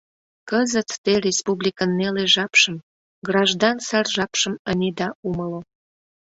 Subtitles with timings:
[0.49, 2.75] Кызыт те республикын неле жапшым,
[3.27, 5.61] граждан сар жапшым ынеда умыло...